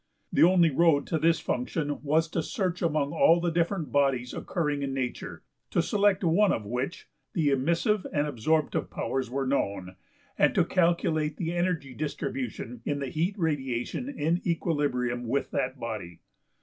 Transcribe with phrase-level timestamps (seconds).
[0.33, 4.81] The only road to this function was to search among all the different bodies occurring
[4.81, 9.95] in nature, to select one of which the emissive and absorptive powers were known,
[10.39, 16.21] and to calculate the energy distribution in the heat radiation in equilibrium with that body.